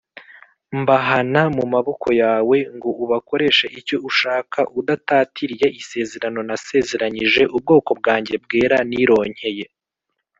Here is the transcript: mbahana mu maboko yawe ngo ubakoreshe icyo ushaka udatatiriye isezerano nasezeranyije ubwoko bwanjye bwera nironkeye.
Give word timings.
mbahana 0.81 1.41
mu 1.55 1.63
maboko 1.73 2.07
yawe 2.21 2.57
ngo 2.75 2.89
ubakoreshe 3.03 3.65
icyo 3.79 3.97
ushaka 4.09 4.59
udatatiriye 4.79 5.67
isezerano 5.81 6.39
nasezeranyije 6.49 7.41
ubwoko 7.55 7.89
bwanjye 7.99 8.33
bwera 8.43 8.77
nironkeye. 8.89 9.65